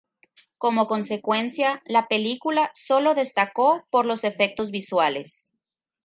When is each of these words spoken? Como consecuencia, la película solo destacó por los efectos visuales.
Como 0.57 0.87
consecuencia, 0.87 1.83
la 1.85 2.07
película 2.07 2.71
solo 2.73 3.13
destacó 3.13 3.85
por 3.91 4.07
los 4.07 4.23
efectos 4.23 4.71
visuales. 4.71 5.51